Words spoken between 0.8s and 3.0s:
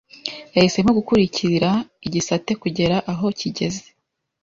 gukurikira igisate kugera